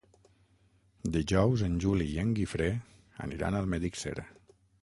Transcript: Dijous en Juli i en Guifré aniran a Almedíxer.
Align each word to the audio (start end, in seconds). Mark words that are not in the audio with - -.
Dijous 1.17 1.63
en 1.67 1.77
Juli 1.85 2.09
i 2.15 2.17
en 2.23 2.33
Guifré 2.39 2.73
aniran 3.27 3.59
a 3.59 3.63
Almedíxer. 3.67 4.19